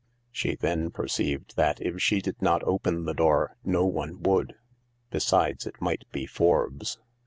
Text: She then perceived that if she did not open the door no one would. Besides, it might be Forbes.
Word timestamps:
She 0.31 0.55
then 0.55 0.89
perceived 0.89 1.55
that 1.57 1.79
if 1.79 2.01
she 2.01 2.21
did 2.21 2.41
not 2.41 2.63
open 2.63 3.05
the 3.05 3.13
door 3.13 3.57
no 3.63 3.85
one 3.85 4.23
would. 4.23 4.55
Besides, 5.11 5.67
it 5.67 5.79
might 5.79 6.09
be 6.11 6.25
Forbes. 6.25 6.97